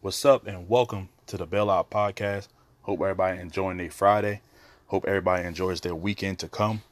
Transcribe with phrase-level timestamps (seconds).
[0.00, 2.46] What's up, and welcome to the Bailout Podcast.
[2.82, 4.42] Hope everybody enjoying their Friday.
[4.86, 6.82] Hope everybody enjoys their weekend to come.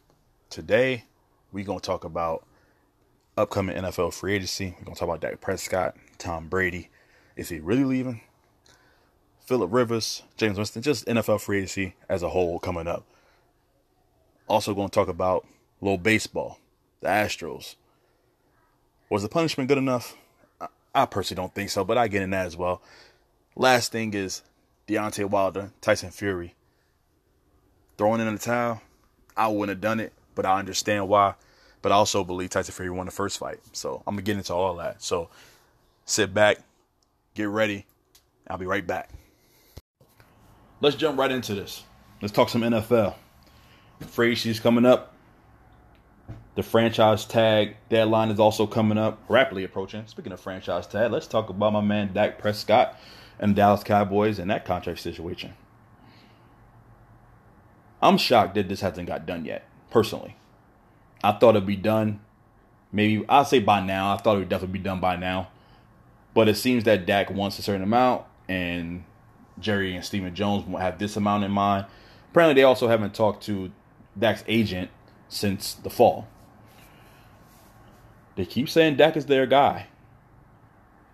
[0.50, 1.04] Today,
[1.52, 2.44] we're going to talk about
[3.36, 4.74] upcoming NFL free agency.
[4.80, 6.90] We're going to talk about Dak Prescott, Tom Brady.
[7.36, 8.22] Is he really leaving?
[9.38, 13.04] Philip Rivers, Jameis Winston, just NFL free agency as a whole coming up.
[14.48, 15.46] Also, going to talk about
[15.80, 16.58] low baseball,
[17.02, 17.76] the Astros.
[19.08, 20.16] Was the punishment good enough?
[20.96, 22.80] I personally don't think so, but I get in that as well.
[23.54, 24.42] Last thing is
[24.88, 26.54] Deontay Wilder, Tyson Fury.
[27.98, 28.80] Throwing in the towel,
[29.36, 31.34] I wouldn't have done it, but I understand why.
[31.82, 33.60] But I also believe Tyson Fury won the first fight.
[33.72, 35.02] So I'm to get into all that.
[35.02, 35.28] So
[36.06, 36.58] sit back,
[37.34, 37.84] get ready.
[38.48, 39.10] I'll be right back.
[40.80, 41.82] Let's jump right into this.
[42.22, 43.14] Let's talk some NFL.
[44.08, 45.15] Free agency's coming up.
[46.56, 50.06] The franchise tag deadline is also coming up, rapidly approaching.
[50.06, 52.98] Speaking of franchise tag, let's talk about my man Dak Prescott
[53.38, 55.52] and Dallas Cowboys and that contract situation.
[58.02, 60.36] I'm shocked that this hasn't got done yet, personally.
[61.22, 62.20] I thought it'd be done
[62.92, 64.14] maybe I'll say by now.
[64.14, 65.48] I thought it would definitely be done by now.
[66.34, 69.04] But it seems that Dak wants a certain amount and
[69.58, 71.86] Jerry and Stephen Jones have this amount in mind.
[72.30, 73.70] Apparently they also haven't talked to
[74.18, 74.90] Dak's agent
[75.28, 76.26] since the fall.
[78.36, 79.88] They keep saying Dak is their guy.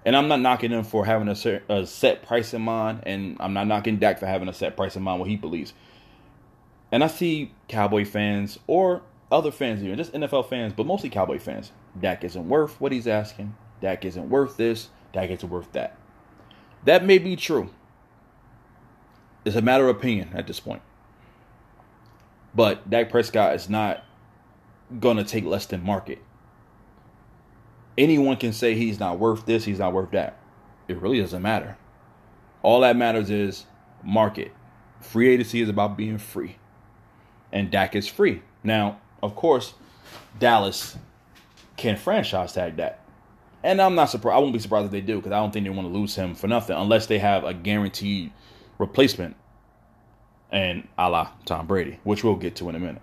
[0.04, 3.54] And I'm not knocking him for having a, a set price in mind, and I'm
[3.54, 5.72] not knocking Dak for having a set price in mind what he believes.
[6.90, 11.38] And I see Cowboy fans or other fans, even just NFL fans, but mostly Cowboy
[11.38, 11.70] fans.
[11.98, 13.54] Dak isn't worth what he's asking.
[13.80, 14.88] Dak isn't worth this.
[15.12, 15.96] Dak isn't worth that.
[16.84, 17.70] That may be true.
[19.44, 20.82] It's a matter of opinion at this point.
[22.54, 24.04] But Dak Prescott is not
[24.98, 26.18] going to take less than market
[27.96, 30.38] anyone can say he's not worth this, he's not worth that.
[30.88, 31.76] It really doesn't matter.
[32.62, 33.66] All that matters is
[34.02, 34.52] market.
[35.00, 36.56] Free agency is about being free.
[37.52, 38.42] And Dak is free.
[38.62, 39.74] Now, of course,
[40.38, 40.96] Dallas
[41.76, 43.00] can franchise tag that.
[43.62, 44.36] And I'm not surprised.
[44.36, 46.14] I won't be surprised if they do because I don't think they want to lose
[46.14, 48.32] him for nothing unless they have a guaranteed
[48.78, 49.36] replacement
[50.50, 53.02] and a la Tom Brady, which we'll get to in a minute.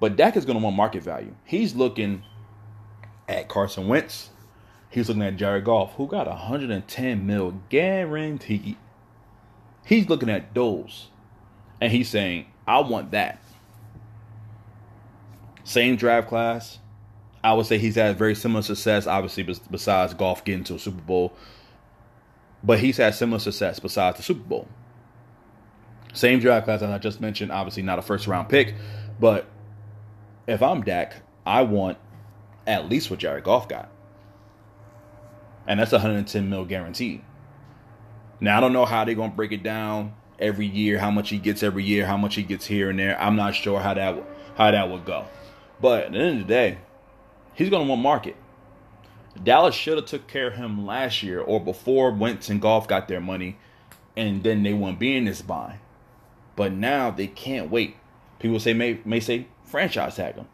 [0.00, 1.34] But Dak is going to want market value.
[1.44, 2.22] He's looking
[3.28, 4.30] at Carson Wentz.
[4.90, 8.76] He was looking at Jared Goff, who got 110 mil guaranteed.
[9.84, 11.08] He's looking at those,
[11.80, 13.42] and he's saying, "I want that."
[15.64, 16.78] Same draft class.
[17.44, 21.02] I would say he's had very similar success, obviously, besides Goff getting to a Super
[21.02, 21.34] Bowl.
[22.64, 24.68] But he's had similar success besides the Super Bowl.
[26.12, 28.74] Same draft class as I just mentioned, obviously not a first round pick,
[29.20, 29.46] but
[30.46, 31.16] if I'm Dak,
[31.46, 31.98] I want
[32.68, 33.90] at least what Jared Goff got.
[35.66, 37.22] And that's 110 mil guaranteed.
[38.40, 41.38] Now I don't know how they're gonna break it down every year, how much he
[41.38, 43.20] gets every year, how much he gets here and there.
[43.20, 44.22] I'm not sure how that
[44.56, 45.26] how that would go.
[45.80, 46.78] But at the end of the day,
[47.54, 48.36] he's gonna want market.
[49.42, 53.08] Dallas should have took care of him last year or before Wentz and Goff got
[53.08, 53.56] their money,
[54.16, 55.78] and then they wouldn't be in this bind.
[56.54, 57.96] But now they can't wait.
[58.40, 60.48] People say may may say franchise tag him.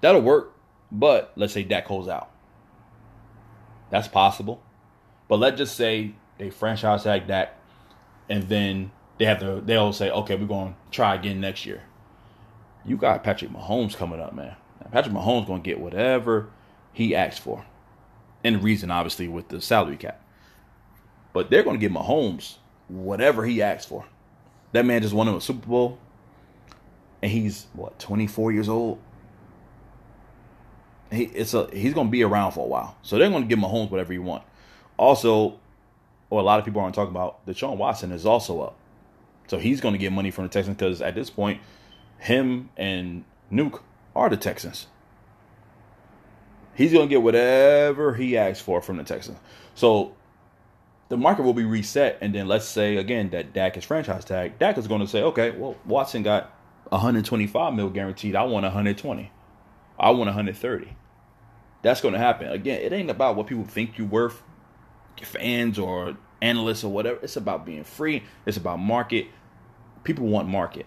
[0.00, 0.53] That'll work.
[0.90, 2.30] But let's say Dak holds out.
[3.90, 4.62] That's possible.
[5.28, 7.56] But let's just say they franchise tag Dak
[8.28, 11.82] and then they have to they'll say, okay, we're gonna try again next year.
[12.84, 14.56] You got Patrick Mahomes coming up, man.
[14.92, 16.50] Patrick Mahomes gonna get whatever
[16.92, 17.64] he asks for.
[18.42, 20.20] And the reason obviously with the salary cap.
[21.32, 22.56] But they're gonna give Mahomes
[22.88, 24.04] whatever he asks for.
[24.72, 25.98] That man just won him a Super Bowl.
[27.22, 28.98] And he's what, 24 years old?
[31.14, 32.96] He, it's a he's going to be around for a while.
[33.02, 34.42] So they're going to give Mahomes whatever you want.
[34.96, 35.58] Also,
[36.30, 38.76] or a lot of people aren't talking about, Deshaun Watson is also up.
[39.46, 41.60] So he's going to get money from the Texans because at this point,
[42.18, 43.80] him and Nuke
[44.16, 44.86] are the Texans.
[46.74, 49.38] He's going to get whatever he asks for from the Texans.
[49.74, 50.14] So
[51.08, 52.18] the market will be reset.
[52.20, 54.58] And then let's say again that Dak is franchise tag.
[54.58, 56.52] Dak is going to say, okay, well, Watson got
[56.88, 58.34] 125 mil guaranteed.
[58.34, 59.30] I want 120.
[59.98, 60.96] I want 130.
[61.84, 62.48] That's going to happen.
[62.48, 64.42] Again, it ain't about what people think you're worth,
[65.20, 67.18] fans or analysts or whatever.
[67.22, 68.22] It's about being free.
[68.46, 69.26] It's about market.
[70.02, 70.86] People want market.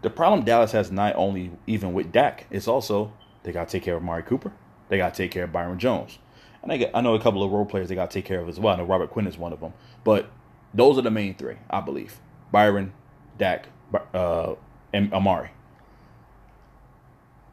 [0.00, 3.12] The problem Dallas has not only even with Dak, it's also
[3.42, 4.52] they got to take care of Amari Cooper.
[4.88, 6.18] They got to take care of Byron Jones.
[6.62, 8.40] And I, get, I know a couple of role players they got to take care
[8.40, 8.72] of as well.
[8.72, 9.74] I know Robert Quinn is one of them.
[10.02, 10.30] But
[10.72, 12.20] those are the main three, I believe.
[12.50, 12.94] Byron,
[13.36, 13.68] Dak,
[14.14, 14.54] uh,
[14.94, 15.50] and Amari.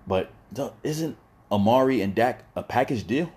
[0.08, 0.32] But
[0.84, 1.18] isn't
[1.52, 3.32] Amari and Dak a package deal?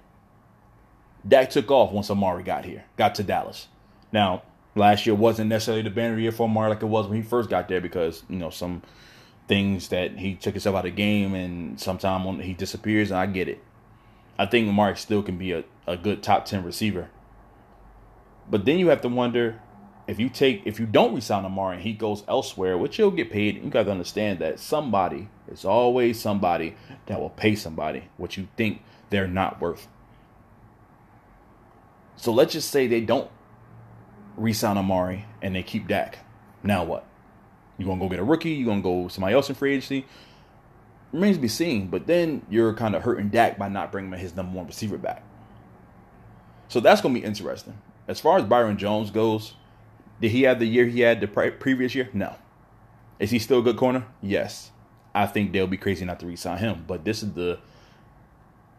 [1.26, 3.68] Dak took off once Amari got here, got to Dallas.
[4.12, 4.42] Now,
[4.74, 7.48] last year wasn't necessarily the banner year for Amari like it was when he first
[7.48, 8.82] got there because, you know, some
[9.48, 13.26] things that he took himself out of the game and sometime he disappears, and I
[13.26, 13.62] get it.
[14.38, 17.10] I think Amari still can be a, a good top 10 receiver.
[18.50, 19.60] But then you have to wonder
[20.06, 23.30] if you take if you don't resign Amari and he goes elsewhere, which he'll get
[23.30, 26.74] paid, you got to understand that somebody, it's always somebody
[27.06, 29.86] that will pay somebody what you think they're not worth.
[32.16, 33.30] So let's just say they don't
[34.36, 36.18] resign Amari and they keep Dak.
[36.62, 37.06] Now what?
[37.78, 38.50] You gonna go get a rookie?
[38.50, 40.06] You gonna go somebody else in free agency?
[41.12, 41.88] Remains to be seen.
[41.88, 45.22] But then you're kind of hurting Dak by not bringing his number one receiver back.
[46.68, 47.78] So that's gonna be interesting.
[48.08, 49.54] As far as Byron Jones goes,
[50.20, 52.08] did he have the year he had the pre- previous year?
[52.12, 52.36] No.
[53.18, 54.06] Is he still a good corner?
[54.20, 54.71] Yes.
[55.14, 56.84] I think they'll be crazy not to resign him.
[56.86, 57.58] But this is the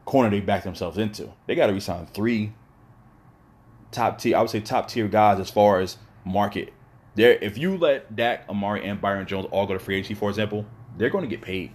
[0.06, 1.32] corner they backed themselves into.
[1.48, 2.54] They got to resign three
[3.92, 6.74] top tier, I would say top tier guys as far as market.
[7.16, 10.30] There, if you let Dak, Amari, and Byron Jones all go to free agency, for
[10.30, 10.66] example,
[10.98, 11.72] they're going to get paid.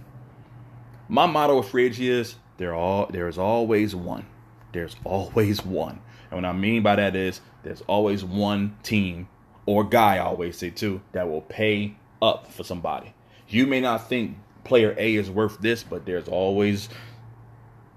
[1.07, 4.25] My motto with free agency is there all there is always one.
[4.73, 6.01] There's always one.
[6.29, 9.27] And what I mean by that is there's always one team
[9.65, 13.13] or guy, I always say too, that will pay up for somebody.
[13.47, 16.89] You may not think player A is worth this, but there's always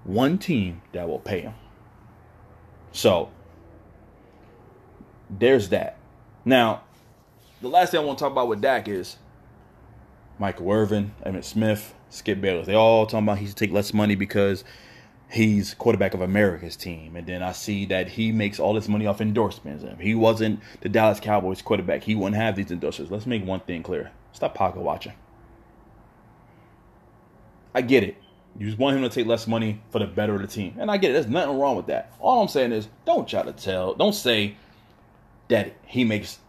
[0.03, 1.53] one team that will pay him.
[2.91, 3.31] So
[5.29, 5.97] there's that.
[6.45, 6.83] Now,
[7.61, 9.17] the last thing I want to talk about with Dak is
[10.37, 12.67] Michael Irvin, Emmitt Smith, Skip Bayless.
[12.67, 14.63] They all talking about he should take less money because
[15.31, 17.15] he's quarterback of America's team.
[17.15, 19.83] And then I see that he makes all this money off endorsements.
[19.83, 23.11] If he wasn't the Dallas Cowboys quarterback, he wouldn't have these endorsements.
[23.11, 24.11] Let's make one thing clear.
[24.33, 25.13] Stop pocket watching.
[27.73, 28.17] I get it.
[28.57, 30.75] You just want him to take less money for the better of the team.
[30.79, 31.13] And I get it.
[31.13, 32.13] There's nothing wrong with that.
[32.19, 34.57] All I'm saying is don't try to tell, don't say
[35.47, 36.39] that he makes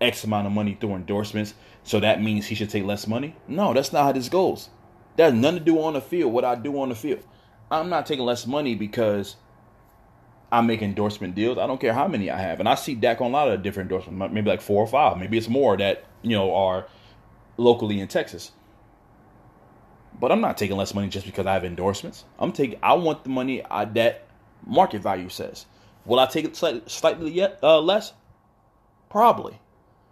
[0.00, 3.34] X amount of money through endorsements, so that means he should take less money.
[3.48, 4.68] No, that's not how this goes.
[5.16, 7.24] That has nothing to do on the field, what I do on the field.
[7.70, 9.36] I'm not taking less money because
[10.50, 11.58] I make endorsement deals.
[11.58, 12.60] I don't care how many I have.
[12.60, 15.18] And I see Dak on a lot of different endorsements, maybe like four or five.
[15.18, 16.86] Maybe it's more that, you know, are
[17.56, 18.52] locally in Texas.
[20.20, 22.24] But I'm not taking less money just because I have endorsements.
[22.38, 24.26] I'm taking I want the money I, that
[24.66, 25.66] market value says.
[26.04, 28.12] Will I take it slightly, slightly yet uh, less?
[29.10, 29.60] Probably.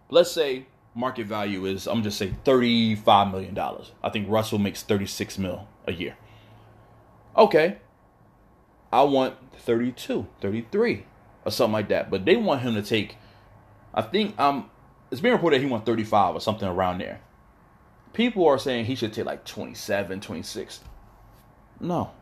[0.09, 3.93] Let's say market value is I'm just say 35 million dollars.
[4.03, 6.17] I think Russell makes 36 mil a year.
[7.37, 7.79] Okay.
[8.93, 11.05] I want 32, 33
[11.45, 12.11] or something like that.
[12.11, 13.17] But they want him to take
[13.93, 14.71] I think um
[15.11, 17.21] it's being reported he wants 35 or something around there.
[18.17, 20.81] People are saying he should take like 27, 26.
[21.81, 22.13] No.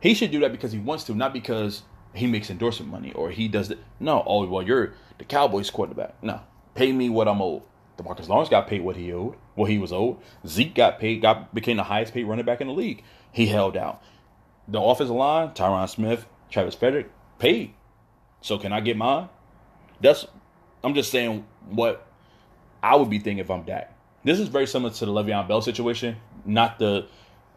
[0.00, 1.82] He should do that because he wants to, not because
[2.14, 3.80] he makes endorsement money or he does it.
[4.00, 6.14] No, oh well, you're the Cowboys quarterback.
[6.22, 6.40] No,
[6.74, 7.64] pay me what I'm owed.
[7.98, 10.16] Demarcus Lawrence got paid what he owed, what he was owed.
[10.46, 13.04] Zeke got paid, got became the highest paid running back in the league.
[13.30, 14.02] He held out.
[14.66, 17.74] The offensive line, Tyron Smith, Travis Frederick, paid.
[18.40, 19.28] So can I get mine?
[20.00, 20.26] That's
[20.82, 22.06] I'm just saying what
[22.82, 23.93] I would be thinking if I'm Dak.
[24.24, 26.16] This is very similar to the Le'Veon Bell situation,
[26.46, 27.06] not the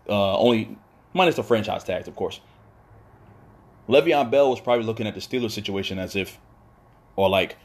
[0.09, 0.77] uh, only
[1.13, 2.41] minus the franchise tags, of course.
[3.87, 6.37] Le'Veon Bell was probably looking at the Steelers situation as if,
[7.15, 7.57] or like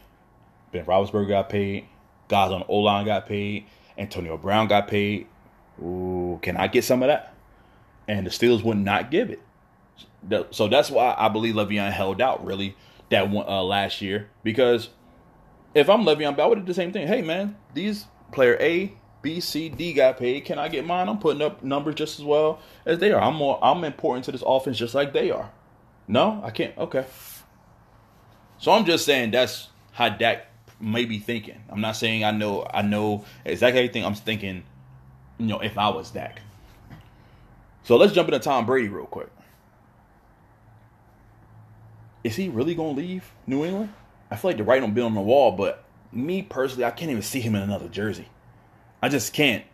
[0.71, 1.87] Ben Roethlisberger got paid,
[2.29, 3.67] guys on O line got paid,
[3.99, 5.27] Antonio Brown got paid.
[5.81, 7.35] Ooh, can I get some of that?
[8.07, 9.41] And the Steelers would not give it.
[10.55, 12.77] So that's why I believe Le'Veon held out really
[13.11, 14.89] that one uh, last year because
[15.75, 17.09] if I'm Le'Veon Bell, I would do the same thing.
[17.09, 20.45] Hey man, these player A, B, C, D got paid.
[20.45, 21.09] Can I get mine?
[21.09, 23.21] I'm putting up numbers just as well as they are.
[23.21, 23.59] I'm more.
[23.63, 25.51] I'm important to this offense just like they are.
[26.09, 26.77] No, I can't.
[26.77, 27.07] Okay.
[28.59, 30.47] So I'm just saying that's how Dak
[30.81, 31.63] may be thinking.
[31.71, 34.65] I'm not saying I know I know exactly everything I'm thinking,
[35.39, 36.41] you know, if I was Dak.
[37.85, 39.31] So let's jump into Tom Brady real quick.
[42.25, 43.93] Is he really gonna leave New England?
[44.31, 45.82] I feel like the writing on Bill on the wall, but
[46.13, 48.29] me personally, I can't even see him in another jersey.
[49.03, 49.65] I just can't.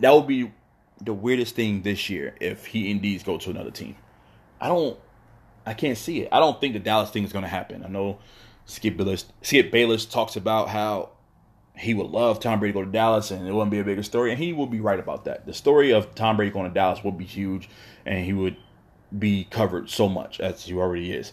[0.00, 0.52] That would be
[1.00, 3.96] the weirdest thing this year if he indeed go to another team.
[4.60, 4.98] I don't,
[5.64, 6.28] I can't see it.
[6.32, 7.84] I don't think the Dallas thing is going to happen.
[7.84, 8.18] I know
[8.66, 11.10] Skip Bayless, Skip Bayless talks about how
[11.76, 14.02] he would love Tom Brady to go to Dallas and it wouldn't be a bigger
[14.02, 15.46] story, and he will be right about that.
[15.46, 17.68] The story of Tom Brady going to Dallas would be huge,
[18.06, 18.56] and he would
[19.16, 21.32] be covered so much as he already is.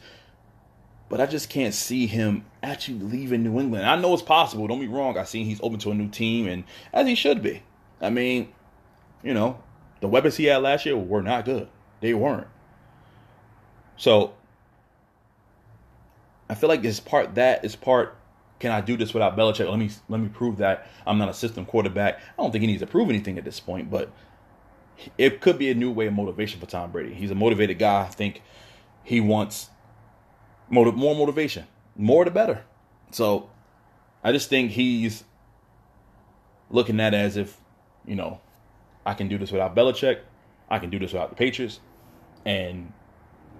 [1.12, 3.86] But I just can't see him actually leaving New England.
[3.86, 4.66] I know it's possible.
[4.66, 5.18] Don't be wrong.
[5.18, 6.64] I see he's open to a new team, and
[6.94, 7.64] as he should be.
[8.00, 8.54] I mean,
[9.22, 9.62] you know,
[10.00, 11.68] the weapons he had last year were not good.
[12.00, 12.48] They weren't.
[13.98, 14.36] So
[16.50, 18.16] I feel like it's part that is part.
[18.62, 19.70] Can I do this without Belichick?
[19.70, 22.20] Let me let me prove that I'm not a system quarterback.
[22.20, 24.14] I don't think he needs to prove anything at this point, but
[25.18, 27.14] it could be a new way of motivation for Tom Brady.
[27.14, 28.04] He's a motivated guy.
[28.04, 28.42] I think
[29.04, 29.71] he wants
[30.72, 32.64] more motivation, more the better.
[33.12, 33.50] So
[34.24, 35.24] I just think he's
[36.70, 37.58] looking at it as if,
[38.06, 38.40] you know,
[39.06, 40.20] I can do this without Belichick.
[40.70, 41.80] I can do this without the Patriots.
[42.46, 42.94] And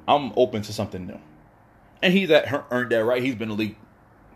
[0.08, 1.20] I'm open to something new.
[2.02, 3.22] And he's that earned that right.
[3.22, 3.76] He's been in the league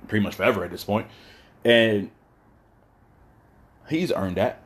[0.08, 1.08] pretty much forever at this point.
[1.64, 2.12] And
[3.90, 4.62] he's earned that.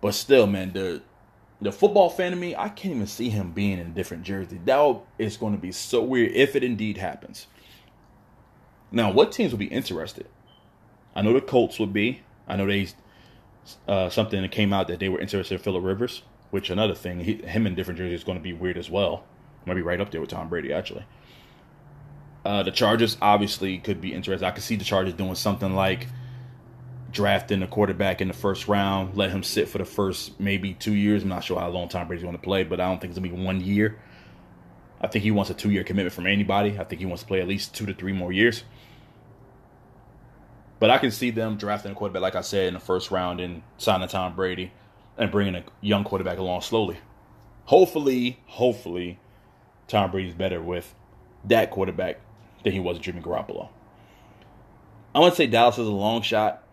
[0.00, 1.02] But still, man, the
[1.64, 4.60] the football fan of me, I can't even see him being in a different jersey.
[4.66, 7.46] That is going to be so weird if it indeed happens.
[8.92, 10.26] Now, what teams would be interested?
[11.16, 12.20] I know the Colts would be.
[12.46, 12.88] I know they
[13.88, 17.20] uh, something that came out that they were interested in Philip Rivers, which another thing,
[17.20, 19.24] he, him in different jerseys is going to be weird as well.
[19.64, 21.06] Might be right up there with Tom Brady actually.
[22.44, 24.44] Uh, the Chargers obviously could be interested.
[24.46, 26.08] I could see the Chargers doing something like
[27.14, 30.94] drafting a quarterback in the first round, let him sit for the first maybe two
[30.94, 31.22] years.
[31.22, 33.18] I'm not sure how long Tom Brady's going to play, but I don't think it's
[33.18, 33.98] going to be one year.
[35.00, 36.78] I think he wants a two year commitment from anybody.
[36.78, 38.64] I think he wants to play at least two to three more years.
[40.80, 43.40] But I can see them drafting a quarterback, like I said, in the first round
[43.40, 44.72] and signing Tom Brady
[45.16, 46.98] and bringing a young quarterback along slowly.
[47.66, 49.18] Hopefully, hopefully,
[49.88, 50.94] Tom Brady's better with
[51.44, 52.20] that quarterback
[52.64, 53.68] than he was with Jimmy Garoppolo.
[55.14, 56.63] I want to say Dallas is a long shot.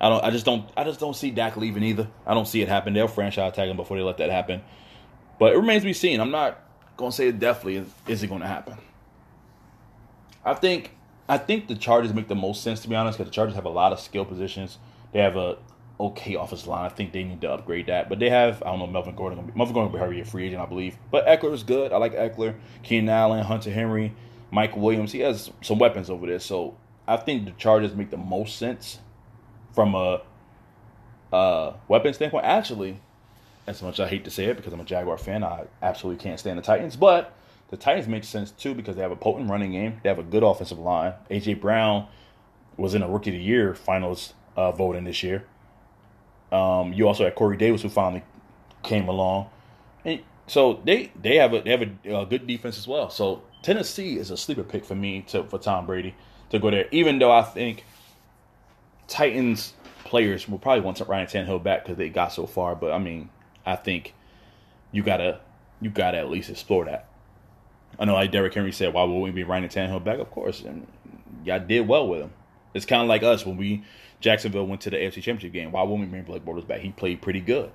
[0.00, 0.24] I don't.
[0.24, 0.68] I just don't.
[0.76, 2.08] I just don't see Dak leaving either.
[2.26, 2.92] I don't see it happen.
[2.92, 4.62] They'll franchise tag him before they let that happen.
[5.38, 6.20] But it remains to be seen.
[6.20, 6.60] I'm not
[6.98, 8.78] to say it definitely is, it going to happen.
[10.44, 10.92] I think
[11.28, 13.64] I think the Chargers make the most sense to be honest because the Chargers have
[13.64, 14.78] a lot of skill positions.
[15.12, 15.58] They have a
[15.98, 16.84] okay offensive line.
[16.84, 18.08] I think they need to upgrade that.
[18.08, 19.52] But they have I don't know Melvin Gordon.
[19.54, 20.96] Melvin Gordon will be a free agent, I believe.
[21.10, 21.92] But Ekeler is good.
[21.92, 24.14] I like Ekeler, Keenan Allen, Hunter Henry,
[24.50, 25.12] Mike Williams.
[25.12, 26.38] He has some weapons over there.
[26.38, 26.76] So
[27.06, 29.00] I think the Chargers make the most sense
[29.76, 30.22] from a
[31.32, 32.44] uh, weapon standpoint.
[32.44, 32.98] Actually,
[33.68, 36.20] as much as I hate to say it because I'm a Jaguar fan, I absolutely
[36.20, 36.96] can't stand the Titans.
[36.96, 37.32] But
[37.68, 40.00] the Titans make sense too because they have a potent running game.
[40.02, 41.12] They have a good offensive line.
[41.30, 42.08] AJ Brown
[42.76, 45.44] was in a Rookie of the Year finals uh, voting this year.
[46.50, 48.22] Um, you also had Corey Davis who finally
[48.82, 49.50] came along,
[50.04, 53.10] and so they they have a they have a, a, good defense as well.
[53.10, 56.14] So Tennessee is a sleeper pick for me to for Tom Brady
[56.50, 56.86] to go there.
[56.92, 57.84] Even though I think
[59.08, 59.72] Titans
[60.04, 63.30] players will probably want Ryan Tannehill back because they got so far, but I mean
[63.64, 64.14] I think
[64.92, 65.40] you gotta
[65.80, 67.08] you gotta at least explore that.
[67.98, 70.18] I know, like Derrick Henry said, why would we be Ryan Tannehill back?
[70.18, 70.86] Of course, and
[71.44, 72.32] y'all did well with him.
[72.74, 73.84] It's kind of like us when we
[74.20, 75.72] Jacksonville went to the AFC Championship game.
[75.72, 76.80] Why wouldn't we bring Blake Bortles back?
[76.80, 77.70] He played pretty good.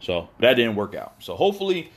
[0.00, 1.14] So that didn't work out.
[1.20, 1.92] So hopefully,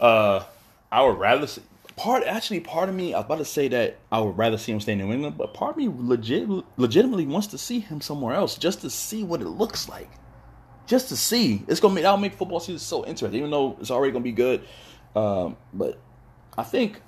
[0.00, 0.44] uh,
[0.90, 1.62] I would rather see,
[1.96, 3.14] part actually part of me.
[3.14, 5.36] I was about to say that I would rather see him stay in New England,
[5.36, 9.24] but part of me legit legitimately wants to see him somewhere else just to see
[9.24, 10.10] what it looks like.
[10.86, 13.38] Just to see, it's gonna make that'll make football season so interesting.
[13.38, 14.62] Even though it's already gonna be good,
[15.16, 15.98] um, but
[16.56, 17.00] I think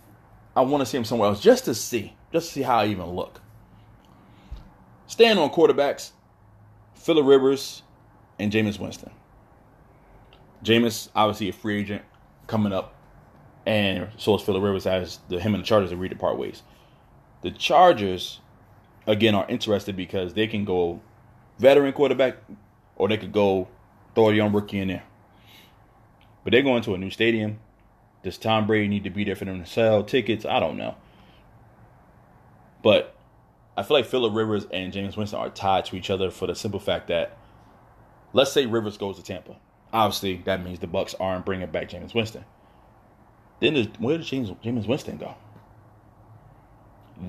[0.57, 2.87] I want to see him somewhere else just to see, just to see how I
[2.87, 3.41] even look.
[5.07, 6.11] Staying on quarterbacks,
[6.95, 7.83] Philip Rivers
[8.39, 9.11] and Jameis Winston.
[10.65, 12.03] Jameis, obviously a free agent
[12.47, 12.95] coming up,
[13.69, 16.63] and so is Philip Rivers as the him and the Chargers agreed to part ways.
[17.43, 18.41] The Chargers,
[19.07, 21.03] again, are interested because they can go
[21.59, 22.39] veteran quarterback,
[22.97, 23.69] or they could go
[24.15, 25.05] throw a young rookie in there.
[26.45, 27.59] But they're going to a new stadium.
[28.23, 30.47] Does Tom Brady need to be there for them to sell tickets?
[30.47, 30.97] I don't know.
[32.83, 33.15] But
[33.77, 36.55] I feel like Philip Rivers and Jameis Winston are tied to each other for the
[36.55, 37.37] simple fact that,
[38.33, 39.57] let's say Rivers goes to Tampa.
[39.93, 42.47] Obviously, that means the Bucs aren't bringing back Jameis Winston.
[43.61, 45.35] Then where does James Jameis Winston go?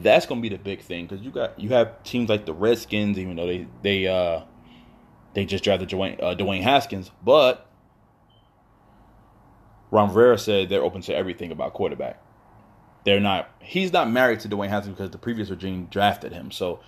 [0.01, 3.17] That's gonna be the big thing because you got you have teams like the Redskins,
[3.17, 4.41] even though they they uh
[5.33, 7.67] they just drafted Dwayne, uh, Dwayne Haskins, but
[9.91, 12.21] Ron Rivera said they're open to everything about quarterback.
[13.05, 13.49] They're not.
[13.59, 16.51] He's not married to Dwayne Haskins because the previous regime drafted him.
[16.51, 16.79] So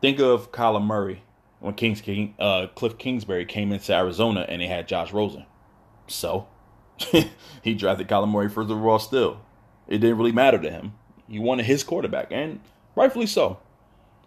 [0.00, 1.22] think of Kyler Murray
[1.58, 5.44] when Kings King, uh, Cliff Kingsbury came into Arizona and they had Josh Rosen.
[6.06, 6.46] So
[7.62, 8.98] he drafted Kyler Murray first overall.
[8.98, 9.40] Still,
[9.88, 10.94] it didn't really matter to him.
[11.28, 12.60] He wanted his quarterback, and
[12.94, 13.58] rightfully so.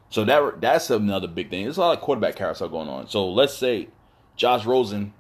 [0.10, 1.64] So that that's another big thing.
[1.64, 3.08] There's a lot of quarterback carousel going on.
[3.10, 3.90] So let's say
[4.36, 5.14] Josh Rosen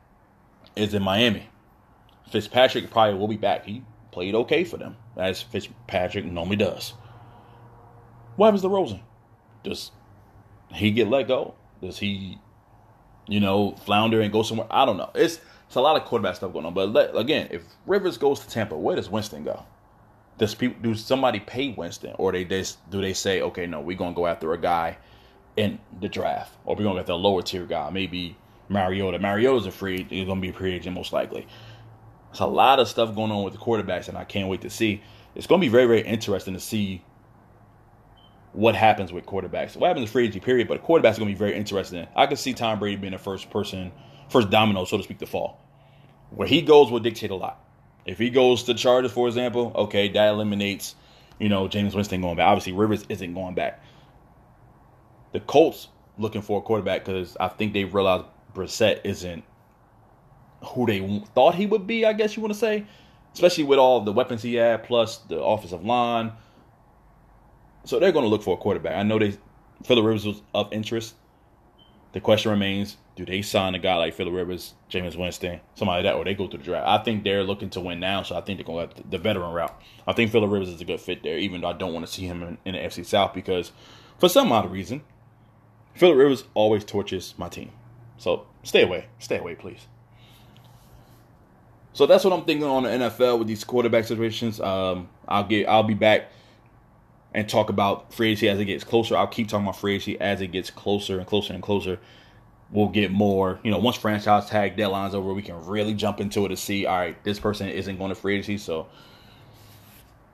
[0.75, 1.49] is in Miami.
[2.29, 3.65] Fitzpatrick probably will be back.
[3.65, 6.93] He played okay for them, as Fitzpatrick normally does.
[8.35, 9.01] What happens to Rosen?
[9.63, 9.91] Does
[10.73, 11.55] he get let go?
[11.81, 12.39] Does he,
[13.27, 14.67] you know, flounder and go somewhere?
[14.69, 15.11] I don't know.
[15.15, 15.39] It's
[15.73, 16.75] It's a lot of quarterback stuff going on.
[16.75, 19.65] But let, again, if Rivers goes to Tampa, where does Winston go?
[20.37, 24.13] Does people do somebody pay Winston, or they do they say, okay, no, we're gonna
[24.13, 24.97] go after a guy
[25.57, 28.37] in the draft, or we're gonna get the lower tier guy, maybe
[28.69, 29.17] Mariota.
[29.17, 31.47] Mariota's a free, he's gonna be a free agent most likely.
[32.29, 34.69] There's a lot of stuff going on with the quarterbacks, and I can't wait to
[34.69, 35.01] see.
[35.33, 37.03] It's gonna be very, very interesting to see
[38.51, 39.75] what happens with quarterbacks.
[39.75, 42.05] What happens in free agency period, but quarterbacks are gonna be very interesting.
[42.15, 43.91] I could see Tom Brady being the first person,
[44.29, 45.61] first domino, so to speak, to fall.
[46.35, 47.59] Where he goes will dictate a lot.
[48.05, 50.95] If he goes to Chargers, for example, okay, that eliminates,
[51.39, 52.47] you know, Jameis Winston going back.
[52.47, 53.81] Obviously, Rivers isn't going back.
[55.31, 55.87] The Colts
[56.17, 59.43] looking for a quarterback because I think they realized Brissett isn't
[60.63, 62.05] who they thought he would be.
[62.05, 62.85] I guess you want to say,
[63.33, 66.31] especially with all the weapons he had, plus the offensive line.
[67.85, 68.95] So they're going to look for a quarterback.
[68.95, 69.37] I know they
[69.83, 71.15] Philip Rivers was of interest.
[72.13, 76.13] The question remains: Do they sign a guy like Philip Rivers, Jameis Winston, somebody like
[76.13, 76.87] that, or they go through the draft?
[76.87, 79.51] I think they're looking to win now, so I think they're going to the veteran
[79.51, 79.75] route.
[80.07, 82.11] I think Philip Rivers is a good fit there, even though I don't want to
[82.11, 83.71] see him in, in the AFC South because,
[84.19, 85.01] for some odd reason,
[85.95, 87.71] Philip Rivers always torches my team.
[88.17, 89.87] So stay away, stay away, please.
[91.93, 94.59] So that's what I'm thinking on the NFL with these quarterback situations.
[94.59, 96.31] Um, I'll get, I'll be back
[97.33, 99.17] and talk about free agency as it gets closer.
[99.17, 101.99] I'll keep talking about free agency as it gets closer and closer and closer.
[102.71, 106.45] We'll get more, you know, once franchise tag deadlines over, we can really jump into
[106.45, 108.57] it to see, all right, this person isn't going to free agency.
[108.57, 108.87] So,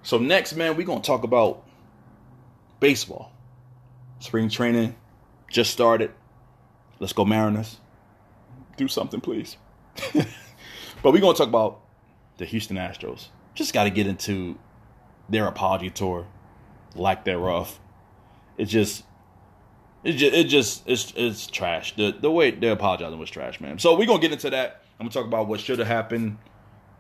[0.04, 1.64] so next, man, we're gonna talk about
[2.80, 3.32] baseball.
[4.20, 4.96] Spring training
[5.50, 6.12] just started.
[7.00, 7.78] Let's go Mariners.
[8.78, 9.58] Do something, please.
[10.14, 11.82] but we're gonna talk about
[12.38, 13.28] the Houston Astros.
[13.54, 14.58] Just got to get into
[15.28, 16.26] their apology tour
[16.96, 17.80] lack thereof.
[18.58, 19.04] It just
[20.04, 21.96] it just it just it's it's trash.
[21.96, 23.80] The the way they're apologizing was trash, man.
[23.80, 24.84] So we're gonna get into that.
[25.00, 26.38] I'm gonna talk about what should have happened,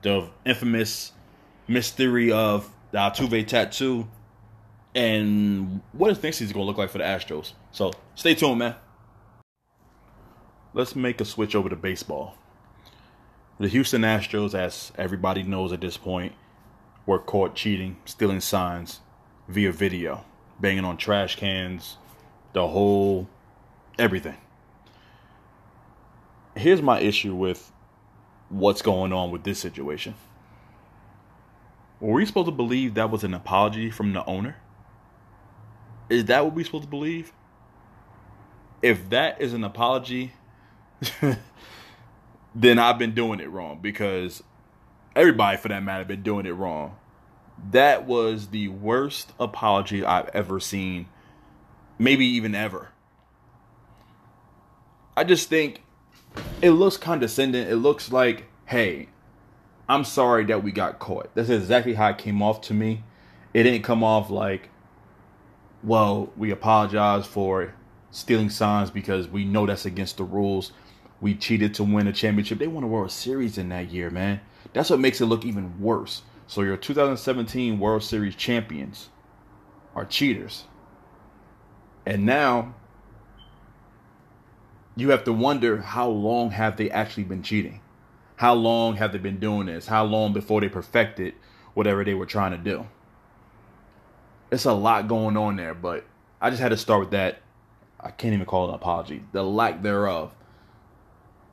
[0.01, 1.13] the infamous
[1.67, 4.07] mystery of the Altuve tattoo,
[4.95, 7.53] and what it thinks he's gonna look like for the Astros.
[7.71, 8.75] So stay tuned, man.
[10.73, 12.35] Let's make a switch over to baseball.
[13.59, 16.33] The Houston Astros, as everybody knows at this point,
[17.05, 19.01] were caught cheating, stealing signs,
[19.49, 20.23] via video,
[20.59, 21.97] banging on trash cans,
[22.53, 23.27] the whole
[23.97, 24.37] everything.
[26.55, 27.71] Here's my issue with
[28.49, 30.13] what's going on with this situation.
[31.99, 34.57] Were we supposed to believe that was an apology from the owner?
[36.09, 37.33] Is that what we're supposed to believe?
[38.81, 40.33] If that is an apology,
[42.55, 44.43] then I've been doing it wrong because
[45.15, 46.98] everybody, for that matter, been doing it wrong
[47.71, 51.07] that was the worst apology I've ever seen,
[51.97, 52.89] maybe even ever.
[55.15, 55.83] I just think
[56.61, 57.67] it looks condescending.
[57.67, 59.09] It looks like, hey,
[59.87, 61.33] I'm sorry that we got caught.
[61.35, 63.03] That's exactly how it came off to me.
[63.53, 64.69] It didn't come off like,
[65.83, 67.73] well, we apologize for
[68.11, 70.71] stealing signs because we know that's against the rules.
[71.21, 72.59] We cheated to win a championship.
[72.59, 74.41] They won a World Series in that year, man.
[74.73, 76.21] That's what makes it look even worse.
[76.49, 79.09] So your 2017 World Series champions
[79.93, 80.63] are cheaters.
[82.07, 82.73] And now
[84.95, 87.81] you have to wonder how long have they actually been cheating?
[88.37, 89.85] How long have they been doing this?
[89.85, 91.35] How long before they perfected
[91.75, 92.87] whatever they were trying to do?
[94.51, 96.03] It's a lot going on there, but
[96.41, 97.43] I just had to start with that.
[97.99, 99.23] I can't even call it an apology.
[99.33, 100.33] The lack thereof.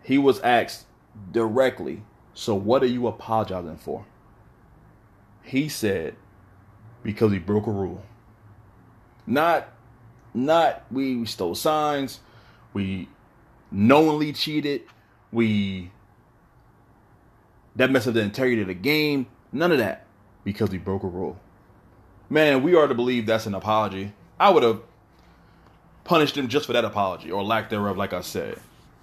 [0.03, 0.87] He was asked
[1.33, 4.07] directly, so what are you apologizing for?
[5.47, 6.17] He said
[7.05, 8.03] because he broke a rule.
[9.27, 9.69] Not
[10.35, 12.19] not we stole signs,
[12.73, 13.09] we
[13.71, 14.83] knowingly cheated,
[15.31, 15.93] we
[17.77, 19.29] that messed up the integrity of the game.
[19.53, 20.05] None of that.
[20.43, 21.39] Because we broke a rule.
[22.29, 24.13] Man, we are to believe that's an apology.
[24.41, 24.81] I would have
[26.03, 28.59] punished him just for that apology or lack thereof, like I said.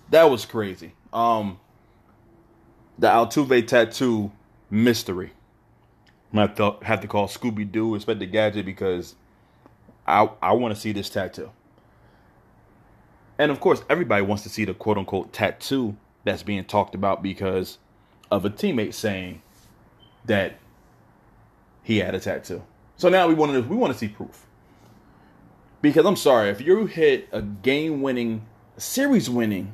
[0.09, 0.93] That was crazy.
[1.13, 1.59] Um
[2.99, 4.33] the Altuve tattoo
[4.69, 5.31] mystery.
[6.33, 9.15] I to, have to call Scooby Doo, Inspector Gadget, because
[10.07, 11.51] I I want to see this tattoo.
[13.37, 17.21] And of course, everybody wants to see the quote unquote tattoo that's being talked about
[17.21, 17.77] because
[18.31, 19.41] of a teammate saying
[20.25, 20.57] that
[21.83, 22.63] he had a tattoo.
[22.97, 24.45] So now we want to we want to see proof.
[25.81, 28.45] Because I'm sorry, if you hit a game winning,
[28.77, 29.73] series winning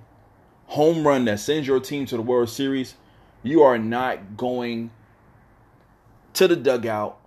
[0.66, 2.96] home run that sends your team to the World Series,
[3.44, 4.90] you are not going
[6.40, 7.20] to the dugout,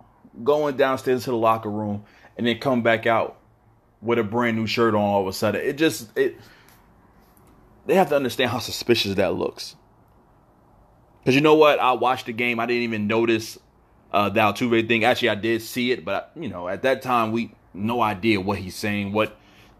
[0.43, 2.03] going downstairs to the locker room,
[2.35, 3.37] and then come back out
[4.01, 5.61] with a brand new shirt on all of a sudden.
[5.61, 6.37] It just it
[7.85, 9.75] they have to understand how suspicious that looks.
[11.19, 11.79] Because you know what?
[11.79, 12.59] I watched the game.
[12.59, 13.57] I didn't even notice
[14.11, 15.03] uh, the Altuve thing.
[15.03, 18.57] Actually, I did see it, but you know, at that time, we no idea what
[18.57, 19.37] he's saying, what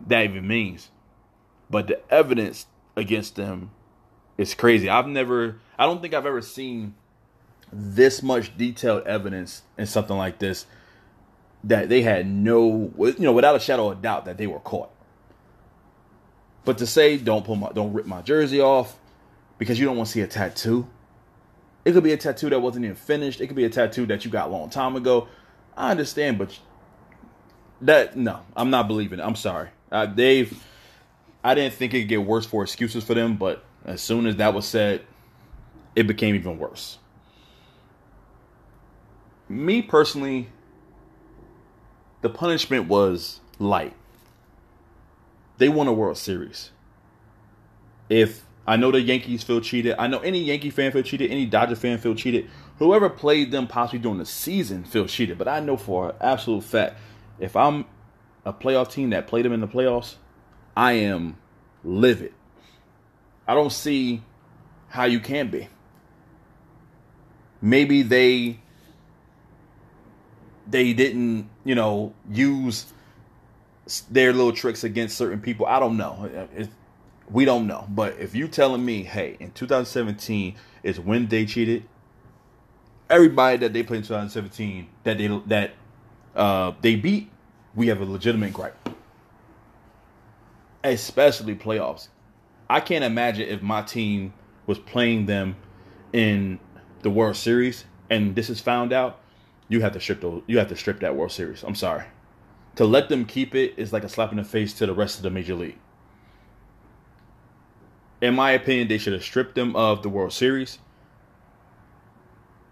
[0.07, 0.89] that even means.
[1.69, 3.71] But the evidence against them
[4.37, 4.89] is crazy.
[4.89, 6.95] I've never, I don't think I've ever seen
[7.73, 10.65] this much detailed evidence in something like this
[11.63, 14.89] that they had no, you know, without a shadow of doubt that they were caught.
[16.65, 18.97] But to say don't pull my, don't rip my jersey off
[19.57, 20.87] because you don't want to see a tattoo.
[21.85, 23.41] It could be a tattoo that wasn't even finished.
[23.41, 25.27] It could be a tattoo that you got a long time ago.
[25.75, 26.57] I understand, but
[27.81, 29.23] that no, I'm not believing it.
[29.23, 29.69] I'm sorry.
[29.91, 30.63] Uh, they've.
[31.43, 34.37] I didn't think it could get worse for excuses for them, but as soon as
[34.37, 35.01] that was said,
[35.93, 36.97] it became even worse.
[39.49, 40.49] Me personally,
[42.21, 43.93] the punishment was light.
[45.57, 46.71] They won a World Series.
[48.09, 51.45] If I know the Yankees feel cheated, I know any Yankee fan feel cheated, any
[51.45, 55.37] Dodger fan feel cheated, whoever played them possibly during the season feel cheated.
[55.37, 56.97] But I know for an absolute fact,
[57.39, 57.85] if I'm
[58.45, 60.15] a playoff team that played them in the playoffs,
[60.75, 61.37] I am
[61.83, 62.33] livid.
[63.47, 64.23] I don't see
[64.87, 65.67] how you can be.
[67.61, 68.59] Maybe they
[70.67, 72.91] they didn't, you know, use
[74.09, 75.65] their little tricks against certain people.
[75.65, 76.47] I don't know.
[77.29, 77.85] We don't know.
[77.89, 81.83] But if you telling me, hey, in 2017 is when they cheated,
[83.09, 85.71] everybody that they played in 2017 that they that
[86.35, 87.29] uh, they beat,
[87.75, 88.77] we have a legitimate gripe.
[90.83, 92.09] Especially playoffs.
[92.69, 94.33] I can't imagine if my team
[94.65, 95.55] was playing them
[96.11, 96.59] in
[97.01, 99.19] the World Series and this is found out,
[99.69, 101.63] you have to strip those, you have to strip that World Series.
[101.63, 102.05] I'm sorry.
[102.75, 105.17] To let them keep it is like a slap in the face to the rest
[105.17, 105.77] of the major league.
[108.21, 110.79] In my opinion, they should have stripped them of the World Series.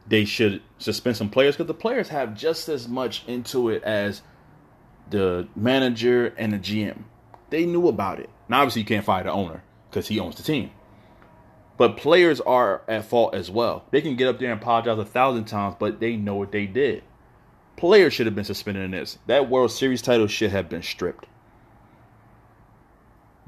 [0.07, 4.21] They should suspend some players because the players have just as much into it as
[5.09, 7.03] the manager and the GM.
[7.49, 8.29] They knew about it.
[8.49, 10.71] Now, obviously, you can't fire the owner because he owns the team.
[11.81, 13.85] But players are at fault as well.
[13.89, 16.67] They can get up there and apologize a thousand times, but they know what they
[16.67, 17.01] did.
[17.75, 19.17] Players should have been suspended in this.
[19.25, 21.25] That World Series title should have been stripped.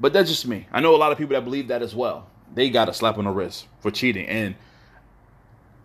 [0.00, 0.66] But that's just me.
[0.72, 2.28] I know a lot of people that believe that as well.
[2.52, 4.26] They got a slap on the wrist for cheating.
[4.26, 4.56] And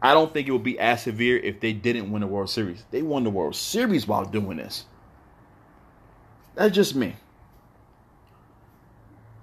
[0.02, 2.84] I don't think it would be as severe if they didn't win the World Series.
[2.90, 4.86] They won the World Series while doing this.
[6.56, 7.16] That's just me.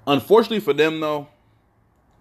[0.09, 1.29] Unfortunately for them, though,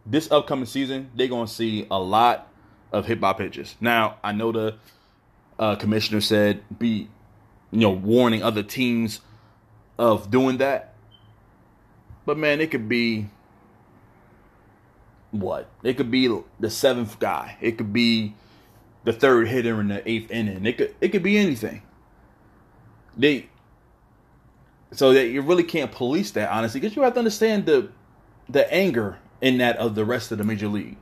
[0.06, 2.48] this upcoming season, they're going to see a lot
[2.92, 3.76] of hit by pitches.
[3.82, 4.76] Now, I know the
[5.58, 7.10] uh, commissioner said be,
[7.72, 9.22] you know, warning other teams
[9.98, 10.94] of doing that.
[12.26, 13.30] But man, it could be
[15.32, 15.70] what?
[15.84, 16.28] It could be
[16.60, 17.58] the seventh guy.
[17.62, 18.36] It could be
[19.04, 20.66] the third hitter in the eighth inning.
[20.66, 21.82] It could it could be anything.
[23.18, 23.50] They
[24.92, 27.90] so that you really can't police that honestly because you have to understand the
[28.50, 30.98] the anger in that of the rest of the major league,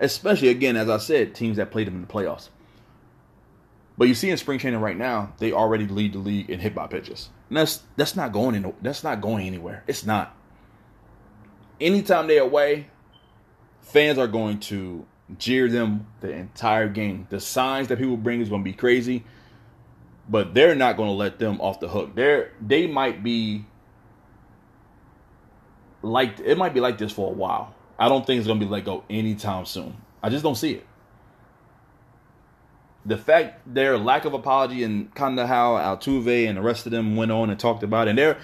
[0.00, 2.48] especially again as I said, teams that played them in the playoffs.
[3.96, 6.74] But you see in spring training right now, they already lead the league in hit
[6.74, 7.30] by pitches.
[7.48, 9.84] And that's that's not going in, that's not going anywhere.
[9.86, 10.36] It's not.
[11.80, 12.88] Anytime they're away,
[13.82, 15.06] fans are going to
[15.38, 17.28] jeer them the entire game.
[17.30, 19.24] The signs that people bring is going to be crazy,
[20.28, 22.16] but they're not going to let them off the hook.
[22.16, 23.64] They're they might be
[26.02, 27.75] like it might be like this for a while.
[27.98, 29.96] I don't think it's going to be let go anytime soon.
[30.22, 30.86] I just don't see it
[33.06, 36.92] the fact their lack of apology and kind of how Altuve and the rest of
[36.92, 38.38] them went on and talked about it, and they're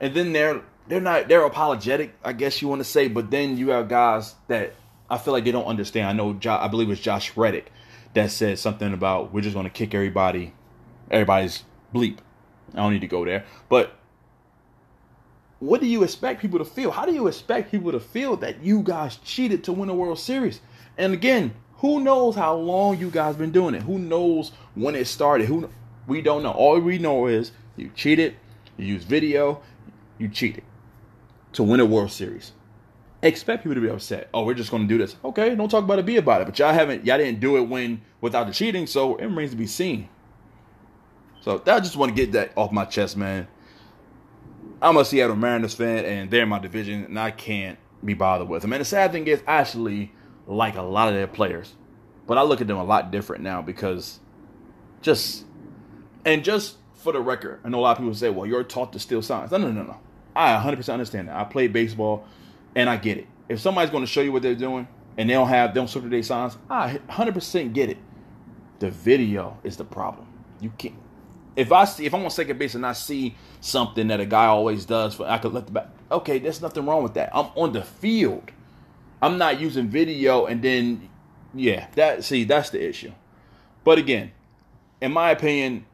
[0.00, 3.56] and then they're they're not they're apologetic, I guess you want to say, but then
[3.56, 4.74] you have guys that
[5.08, 6.08] I feel like they don't understand.
[6.08, 7.70] I know I believe it's Josh Reddick
[8.14, 10.52] that said something about we're just going to kick everybody
[11.10, 11.62] everybody's
[11.94, 12.18] bleep.
[12.74, 13.96] I don't need to go there, but
[15.60, 16.90] what do you expect people to feel?
[16.90, 20.18] How do you expect people to feel that you guys cheated to win a World
[20.18, 20.60] Series?
[20.98, 23.82] And again, who knows how long you guys been doing it?
[23.82, 25.46] Who knows when it started?
[25.46, 25.70] Who
[26.06, 26.50] we don't know.
[26.52, 28.36] All we know is you cheated,
[28.76, 29.62] you used video,
[30.18, 30.64] you cheated
[31.52, 32.52] to win a World Series.
[33.22, 34.30] Expect people to be upset.
[34.32, 35.14] Oh, we're just to do this.
[35.22, 36.06] Okay, don't talk about it.
[36.06, 36.46] Be about it.
[36.46, 37.04] But y'all haven't.
[37.04, 38.86] Y'all didn't do it when without the cheating.
[38.86, 40.08] So it remains to be seen.
[41.42, 43.46] So I just want to get that off my chest, man.
[44.82, 48.48] I'm a Seattle Mariners fan, and they're in my division, and I can't be bothered
[48.48, 48.72] with them.
[48.72, 50.12] And the sad thing is, I actually
[50.46, 51.74] like a lot of their players.
[52.26, 54.20] But I look at them a lot different now because
[55.02, 55.44] just
[56.24, 58.92] and just for the record, I know a lot of people say, "Well, you're taught
[58.92, 59.96] to steal signs." No, no, no, no.
[60.36, 61.36] I 100% understand that.
[61.36, 62.24] I play baseball,
[62.76, 63.26] and I get it.
[63.48, 66.24] If somebody's going to show you what they're doing, and they don't have they don't
[66.24, 67.98] signs, I 100% get it.
[68.78, 70.28] The video is the problem.
[70.60, 70.94] You can't.
[71.56, 74.46] If I see if I'm on second base and I see something that a guy
[74.46, 75.88] always does, for I could let the back.
[76.10, 77.30] Okay, there's nothing wrong with that.
[77.34, 78.50] I'm on the field.
[79.22, 81.08] I'm not using video and then
[81.54, 83.12] yeah, that see that's the issue.
[83.84, 84.32] But again,
[85.00, 85.86] in my opinion,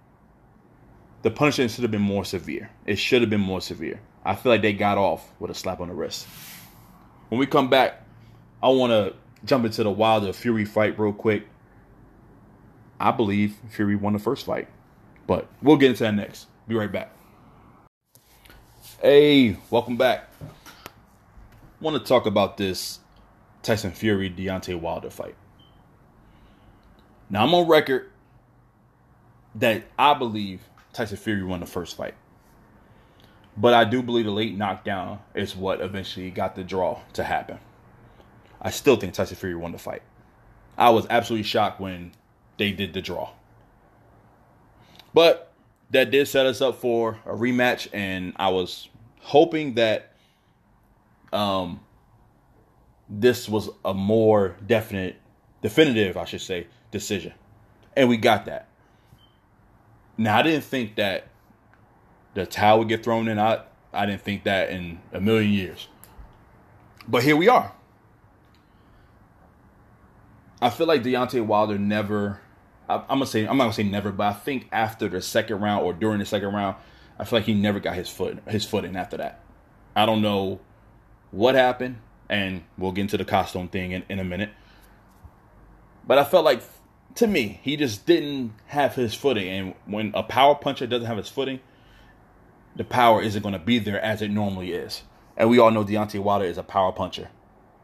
[1.23, 2.71] the punishment should have been more severe.
[2.85, 4.01] It should have been more severe.
[4.25, 6.27] I feel like they got off with a slap on the wrist.
[7.29, 8.03] When we come back,
[8.63, 9.15] I want to
[9.45, 11.47] jump into the Wilder Fury fight real quick.
[12.99, 14.69] I believe Fury won the first fight,
[15.27, 16.47] but we'll get into that next.
[16.69, 17.13] Be right back.
[19.01, 20.29] Hey, welcome back.
[21.81, 23.01] Want to talk about this
[23.63, 25.35] Tyson Fury Deontay Wilder fight.
[27.29, 28.11] Now I'm on record
[29.57, 30.63] that I believe
[30.93, 32.15] Tyson Fury won the first fight.
[33.57, 37.59] But I do believe the late knockdown is what eventually got the draw to happen.
[38.61, 40.03] I still think Tyson Fury won the fight.
[40.79, 42.13] I was absolutely shocked when
[42.59, 43.31] they did the draw.
[45.17, 45.51] But
[45.93, 50.13] that did set us up for a rematch, and I was hoping that
[51.33, 51.81] um,
[53.09, 55.17] this was a more definite,
[55.63, 57.33] definitive, I should say, decision.
[57.97, 58.69] And we got that.
[60.19, 61.29] Now, I didn't think that
[62.35, 63.39] the towel would get thrown in.
[63.39, 63.63] I,
[63.95, 65.89] I didn't think that in a million years.
[67.09, 67.73] But here we are.
[70.61, 72.43] I feel like Deontay Wilder never.
[72.89, 75.61] I, am gonna say I'm not gonna say never, but I think after the second
[75.61, 76.77] round or during the second round,
[77.19, 79.43] I feel like he never got his foot his foot in after that.
[79.95, 80.61] I don't know
[81.31, 84.51] what happened, and we'll get into the costume thing in, in a minute.
[86.07, 86.63] But I felt like
[87.17, 89.49] to me, he just didn't have his footing.
[89.49, 91.61] And when a power puncher doesn't have his footing,
[92.77, 95.03] the power isn't going to be there as it normally is.
[95.37, 97.31] And we all know Deontay Wilder is a power puncher.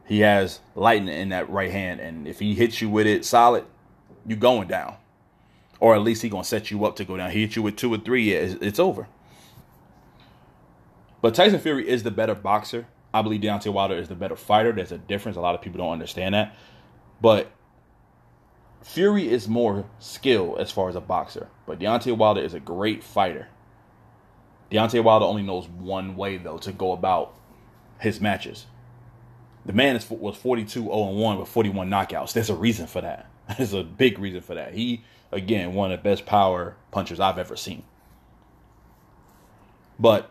[0.05, 3.65] He has lightning in that right hand, and if he hits you with it solid,
[4.27, 4.97] you going down.
[5.81, 7.31] Or at least he gonna set you up to go down.
[7.31, 9.09] He hit you with two or three, yeah, it's, it's over.
[11.21, 12.87] But Tyson Fury is the better boxer.
[13.15, 14.73] I believe Deontay Wilder is the better fighter.
[14.73, 15.37] There's a difference.
[15.37, 16.57] A lot of people don't understand that.
[17.21, 17.53] But
[18.83, 23.05] Fury is more skill as far as a boxer, but Deontay Wilder is a great
[23.05, 23.49] fighter.
[24.71, 27.35] Deontay Wilder only knows one way though to go about
[28.01, 28.67] his matches.
[29.65, 32.33] The man is, was 42 0 1 with 41 knockouts.
[32.33, 33.31] There's a reason for that.
[33.59, 34.75] There's a big reason for that.
[34.75, 37.85] He again one of the best power punchers I've ever seen.
[39.99, 40.31] But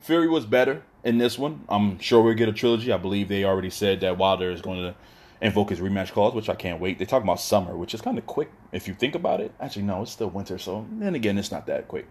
[0.00, 1.64] Fury was better in this one.
[1.68, 2.92] I'm sure we'll get a trilogy.
[2.92, 4.94] I believe they already said that Wilder is going to
[5.40, 6.98] invoke his rematch clause, which I can't wait.
[6.98, 9.52] They talk about summer, which is kind of quick if you think about it.
[9.60, 12.06] Actually, no, it's still winter, so then again, it's not that quick.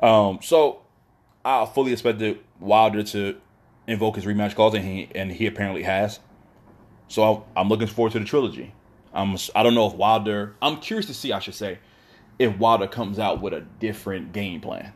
[0.00, 0.82] Um, so
[1.44, 3.40] I fully expected Wilder to
[3.86, 6.20] invoke his rematch clause, and he and he apparently has.
[7.08, 8.74] So I'm looking forward to the trilogy.
[9.14, 10.54] I'm I don't know if Wilder.
[10.62, 11.32] I'm curious to see.
[11.32, 11.78] I should say
[12.38, 14.92] if Wilder comes out with a different game plan.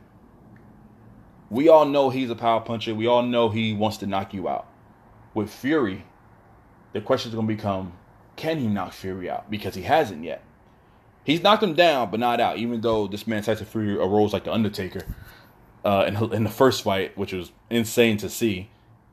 [1.49, 2.95] We all know he's a power puncher.
[2.95, 4.67] We all know he wants to knock you out.
[5.33, 6.05] With Fury,
[6.93, 7.93] the question is going to become
[8.37, 9.51] can he knock Fury out?
[9.51, 10.43] Because he hasn't yet.
[11.25, 14.45] He's knocked him down, but not out, even though this man Tyson Fury arose like
[14.45, 15.03] The Undertaker
[15.85, 18.71] uh, in, in the first fight, which was insane to see.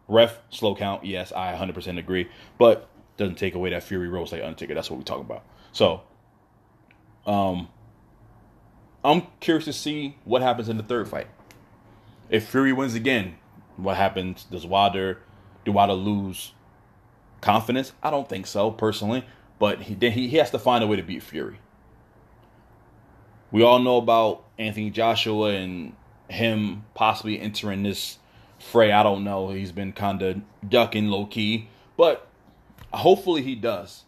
[0.08, 2.30] Ref, slow count, yes, I 100% agree.
[2.58, 4.73] But doesn't take away that Fury rose like Undertaker.
[4.73, 5.43] That's what we talk about.
[5.71, 6.02] So,
[7.26, 7.69] um,
[9.04, 11.28] I'm curious to see what happens in the third fight.
[12.30, 13.36] If Fury wins again,
[13.78, 14.45] what happens?
[14.45, 15.19] Does Wilder,
[15.65, 16.54] do Wilder lose
[17.41, 17.93] confidence?
[18.02, 19.26] I don't think so, personally.
[19.60, 21.60] But he then he, he has to find a way to beat Fury.
[23.52, 25.95] We all know about Anthony Joshua and
[26.28, 28.17] him possibly entering this
[28.60, 28.91] fray.
[28.91, 29.49] I don't know.
[29.52, 32.28] He's been kind of ducking low key, but
[32.93, 34.03] hopefully he does.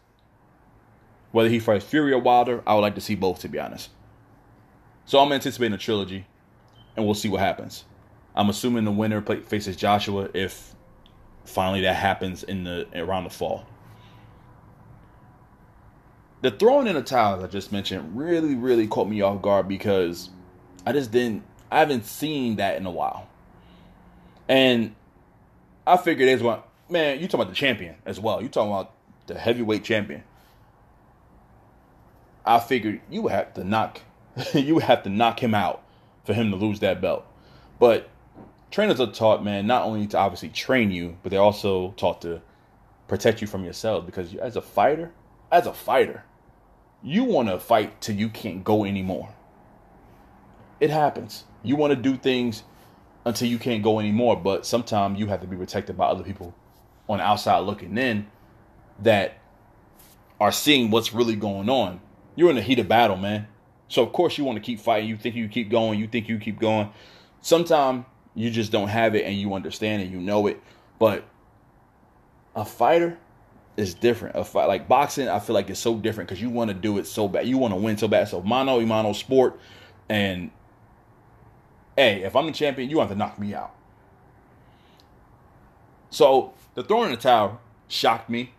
[1.31, 3.89] Whether he fights Fury or Wilder, I would like to see both, to be honest.
[5.05, 6.25] So I'm anticipating a trilogy,
[6.95, 7.83] and we'll see what happens.
[8.35, 10.73] I'm assuming the winner faces Joshua if
[11.45, 13.65] finally that happens in the around the fall.
[16.41, 20.29] The throwing in the towels I just mentioned really, really caught me off guard because
[20.85, 23.27] I just didn't I haven't seen that in a while.
[24.47, 24.95] And
[25.87, 28.41] I figured there's one man, you talking about the champion as well.
[28.41, 28.93] You talking about
[29.27, 30.23] the heavyweight champion.
[32.45, 34.01] I figured you have to knock
[34.53, 35.81] you have to knock him out
[36.25, 37.25] for him to lose that belt.
[37.79, 38.09] But
[38.69, 42.41] trainers are taught, man, not only to obviously train you, but they're also taught to
[43.07, 44.05] protect you from yourself.
[44.05, 45.11] Because as a fighter,
[45.51, 46.23] as a fighter,
[47.01, 49.33] you want to fight till you can't go anymore.
[50.79, 51.45] It happens.
[51.63, 52.63] You want to do things
[53.23, 56.53] until you can't go anymore, but sometimes you have to be protected by other people
[57.07, 58.27] on the outside looking in
[59.01, 59.37] that
[60.39, 62.01] are seeing what's really going on.
[62.35, 63.47] You're in the heat of battle, man.
[63.87, 65.09] So of course you want to keep fighting.
[65.09, 65.99] You think you keep going.
[65.99, 66.89] You think you keep going.
[67.41, 70.61] Sometimes you just don't have it, and you understand and you know it.
[70.99, 71.25] But
[72.55, 73.17] a fighter
[73.77, 74.35] is different.
[74.35, 76.97] A fight like boxing, I feel like it's so different because you want to do
[76.97, 77.47] it so bad.
[77.47, 78.27] You want to win so bad.
[78.27, 79.59] So mano mano sport,
[80.09, 80.51] and
[81.95, 83.73] hey, if I'm the champion, you have to knock me out.
[86.15, 88.53] So the throwing the towel shocked me.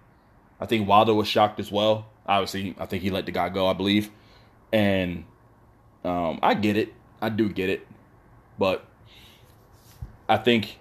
[0.60, 2.04] I think Wilder was shocked as well.
[2.26, 4.10] Obviously, I think he let the guy go, I believe.
[4.74, 5.24] And
[6.04, 6.92] um, I get it.
[7.22, 7.86] I do get it.
[8.58, 8.84] But
[10.28, 10.78] I think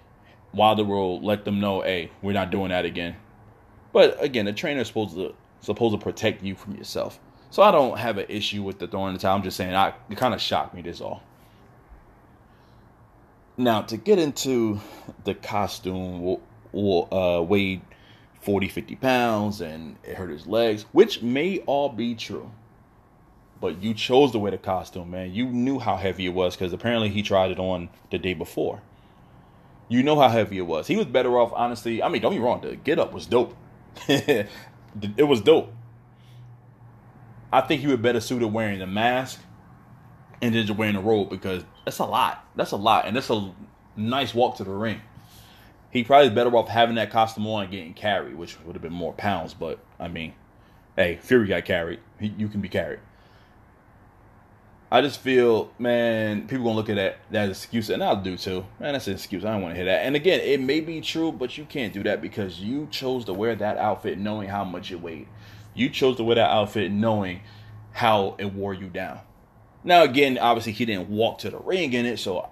[0.52, 3.16] Wilder will let them know, hey, we're not doing that again.
[3.94, 7.18] But again, the trainer is supposed to supposed to protect you from yourself.
[7.48, 9.34] So I don't have an issue with the throwing the towel.
[9.34, 10.82] I'm just saying I, it kind of shocked me.
[10.82, 11.22] This all.
[13.56, 14.78] Now to get into
[15.24, 16.38] the costume,
[16.74, 17.82] uh, weighed
[18.40, 22.50] 40, 50 pounds and it hurt his legs, which may all be true.
[23.60, 25.34] But you chose to wear the costume, man.
[25.34, 28.82] You knew how heavy it was because apparently he tried it on the day before.
[29.88, 30.86] You know how heavy it was.
[30.86, 32.02] He was better off, honestly.
[32.02, 32.60] I mean, don't be wrong.
[32.60, 33.56] The get up was dope.
[34.08, 34.48] it
[35.18, 35.72] was dope.
[37.52, 39.40] I think he would better suited wearing the mask
[40.42, 42.44] and then just wearing the robe because that's a lot.
[42.56, 43.54] That's a lot, and that's a
[43.96, 45.00] nice walk to the ring.
[45.96, 48.92] He probably better off having that costume on and getting carried, which would have been
[48.92, 49.54] more pounds.
[49.54, 50.34] But I mean,
[50.94, 52.00] hey, Fury got carried.
[52.20, 52.98] He, you can be carried.
[54.92, 58.66] I just feel, man, people gonna look at that that excuse, and I'll do too.
[58.78, 59.42] Man, that's an excuse.
[59.42, 60.04] I don't want to hear that.
[60.04, 63.32] And again, it may be true, but you can't do that because you chose to
[63.32, 65.28] wear that outfit knowing how much it weighed.
[65.74, 67.40] You chose to wear that outfit knowing
[67.92, 69.20] how it wore you down.
[69.82, 72.50] Now, again, obviously he didn't walk to the ring in it, so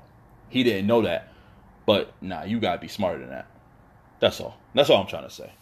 [0.49, 1.29] he didn't know that.
[1.87, 3.47] But nah, you gotta be smarter than that.
[4.21, 4.57] That's all.
[4.75, 5.53] That's all I'm trying to say.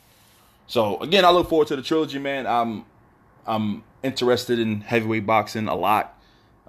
[0.66, 2.46] So again, I look forward to the trilogy, man.
[2.46, 2.84] I'm
[3.46, 6.18] I'm interested in heavyweight boxing a lot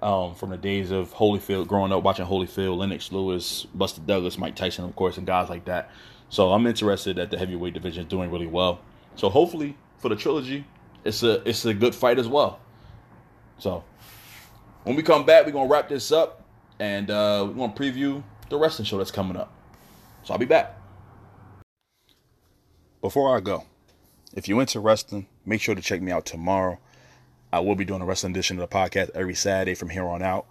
[0.00, 4.56] um, from the days of Holyfield, growing up watching Holyfield, Lennox Lewis, Buster Douglas, Mike
[4.56, 5.90] Tyson, of course, and guys like that.
[6.28, 8.80] So I'm interested that the heavyweight division is doing really well.
[9.16, 10.64] So hopefully for the trilogy,
[11.04, 12.60] it's a it's a good fight as well.
[13.58, 13.84] So
[14.82, 16.42] when we come back, we're gonna wrap this up
[16.80, 19.52] and uh, we're gonna preview the wrestling show that's coming up.
[20.22, 20.78] So I'll be back.
[23.00, 23.64] Before I go,
[24.34, 26.78] if you're into wrestling, make sure to check me out tomorrow
[27.54, 30.22] I will be doing a wrestling edition of the podcast every Saturday from here on
[30.22, 30.46] out.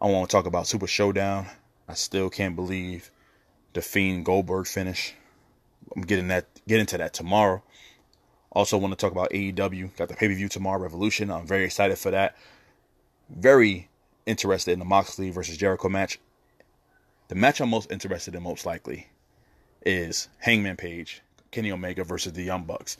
[0.00, 1.48] I want to talk about Super Showdown.
[1.86, 3.10] I still can't believe
[3.74, 5.12] the Fiend Goldberg finish.
[5.94, 7.62] I'm getting that get into that tomorrow.
[8.52, 9.94] Also want to talk about AEW.
[9.96, 11.30] Got the pay per view tomorrow, Revolution.
[11.30, 12.38] I'm very excited for that.
[13.28, 13.90] Very
[14.24, 16.18] interested in the Moxley versus Jericho match.
[17.28, 19.08] The match I'm most interested in, most likely,
[19.84, 22.98] is Hangman Page, Kenny Omega versus the Young Bucks.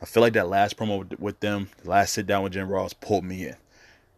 [0.00, 2.92] I feel like that last promo with them, the last sit down with Jim Ross,
[2.92, 3.56] pulled me in.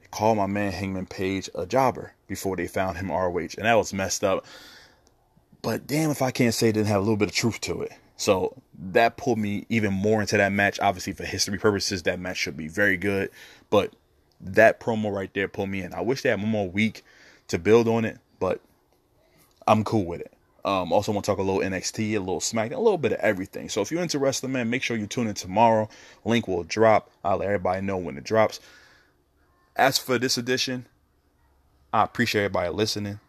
[0.00, 3.74] They called my man Hangman Page a jobber before they found him ROH, and that
[3.74, 4.44] was messed up.
[5.62, 7.82] But damn, if I can't say it didn't have a little bit of truth to
[7.82, 7.92] it.
[8.16, 10.78] So that pulled me even more into that match.
[10.80, 13.30] Obviously, for history purposes, that match should be very good.
[13.70, 13.94] But
[14.40, 15.94] that promo right there pulled me in.
[15.94, 17.02] I wish they had one more week
[17.46, 18.60] to build on it, but
[19.68, 20.32] I'm cool with it.
[20.64, 23.20] Um, also want to talk a little NXT, a little SmackDown, a little bit of
[23.20, 23.68] everything.
[23.68, 25.88] So if you're into wrestling, man, make sure you tune in tomorrow.
[26.24, 27.10] Link will drop.
[27.22, 28.60] I'll let everybody know when it drops.
[29.76, 30.86] As for this edition,
[31.92, 33.20] I appreciate everybody listening.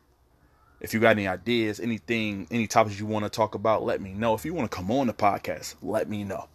[0.80, 4.14] If you got any ideas, anything, any topics you want to talk about, let me
[4.14, 4.34] know.
[4.34, 6.48] If you want to come on the podcast, let me know.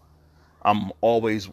[0.62, 1.50] I'm always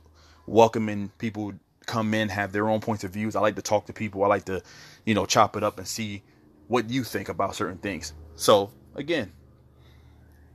[0.48, 1.54] welcoming people
[1.86, 3.36] come in, have their own points of views.
[3.36, 4.24] I like to talk to people.
[4.24, 4.64] I like to,
[5.06, 6.24] you know, chop it up and see
[6.70, 8.14] what you think about certain things.
[8.36, 9.32] So again,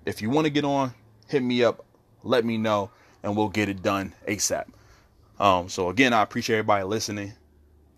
[0.04, 0.94] if you want to get on,
[1.28, 1.84] hit me up,
[2.22, 2.90] let me know,
[3.22, 4.66] and we'll get it done ASAP.
[5.38, 7.32] Um, so again, I appreciate everybody listening,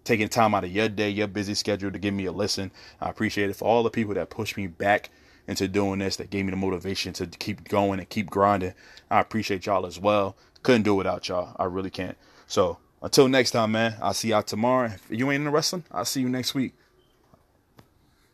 [0.05, 2.71] taking time out of your day, your busy schedule to give me a listen.
[3.01, 5.11] I appreciate it for all the people that pushed me back
[5.47, 8.75] into doing this, that gave me the motivation to keep going and keep grinding.
[9.11, 10.37] I appreciate y'all as well.
[10.63, 11.57] Couldn't do it without y'all.
[11.59, 12.19] I really can't.
[12.47, 14.87] So until next time, man, I'll see y'all tomorrow.
[14.87, 16.75] If you ain't in the wrestling, I'll see you next week.